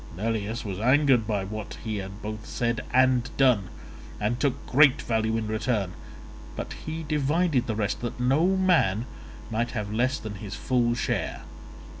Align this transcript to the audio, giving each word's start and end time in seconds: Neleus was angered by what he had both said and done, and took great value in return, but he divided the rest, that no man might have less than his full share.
Neleus 0.17 0.65
was 0.65 0.79
angered 0.79 1.27
by 1.27 1.43
what 1.43 1.77
he 1.83 1.97
had 1.97 2.23
both 2.23 2.47
said 2.47 2.81
and 2.91 3.29
done, 3.37 3.69
and 4.19 4.39
took 4.39 4.65
great 4.65 4.99
value 4.99 5.37
in 5.37 5.45
return, 5.45 5.91
but 6.55 6.73
he 6.87 7.03
divided 7.03 7.67
the 7.67 7.75
rest, 7.75 8.01
that 8.01 8.19
no 8.19 8.47
man 8.57 9.05
might 9.51 9.69
have 9.77 9.93
less 9.93 10.17
than 10.17 10.33
his 10.41 10.55
full 10.55 10.95
share. 10.95 11.43